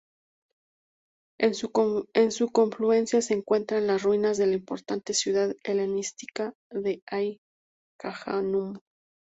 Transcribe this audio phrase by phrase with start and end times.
[1.39, 1.71] En su
[2.51, 8.79] confluencia se encuentran las ruinas de la importante ciudad helenística de Ai-Khanum.